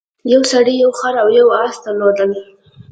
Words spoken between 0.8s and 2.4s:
یو خر او یو اس درلودل.